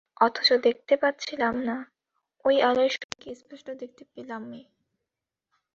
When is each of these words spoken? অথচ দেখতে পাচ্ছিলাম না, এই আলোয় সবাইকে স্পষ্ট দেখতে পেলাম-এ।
অথচ 0.21 0.49
দেখতে 0.63 0.93
পাচ্ছিলাম 0.95 1.55
না, 1.63 1.77
এই 2.45 2.57
আলোয় 2.61 2.89
সবাইকে 2.89 3.29
স্পষ্ট 3.35 3.67
দেখতে 3.81 4.03
পেলাম-এ। 4.13 4.61